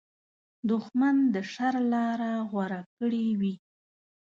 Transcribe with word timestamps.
دښمن 0.69 1.15
د 1.33 1.35
شر 1.53 1.75
لاره 1.93 2.31
غوره 2.49 2.81
کړې 2.97 3.27
وي 3.39 3.53